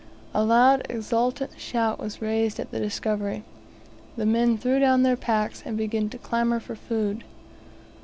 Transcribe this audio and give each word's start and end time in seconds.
A 0.33 0.43
loud 0.43 0.81
exultant 0.89 1.51
shout 1.59 1.99
was 1.99 2.23
raised 2.23 2.59
at 2.59 2.71
the 2.71 2.79
discovery. 2.79 3.43
The 4.15 4.25
men 4.25 4.57
threw 4.57 4.79
down 4.79 5.03
their 5.03 5.15
packs, 5.15 5.61
and 5.63 5.77
began 5.77 6.09
to 6.09 6.17
clamour 6.17 6.59
for 6.59 6.73
food. 6.73 7.23